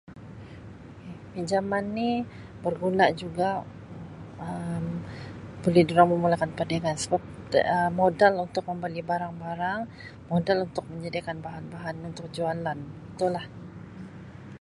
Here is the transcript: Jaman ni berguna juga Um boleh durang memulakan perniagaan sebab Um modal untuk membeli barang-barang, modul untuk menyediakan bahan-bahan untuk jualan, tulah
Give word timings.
Jaman 1.51 1.83
ni 1.95 2.09
berguna 2.65 3.05
juga 3.21 3.49
Um 4.45 4.85
boleh 5.63 5.83
durang 5.89 6.09
memulakan 6.11 6.51
perniagaan 6.57 6.97
sebab 7.01 7.21
Um 7.75 7.91
modal 8.01 8.33
untuk 8.45 8.63
membeli 8.69 9.01
barang-barang, 9.11 9.81
modul 10.33 10.57
untuk 10.67 10.83
menyediakan 10.91 11.37
bahan-bahan 11.45 11.95
untuk 12.09 12.25
jualan, 12.35 12.79
tulah 13.19 13.45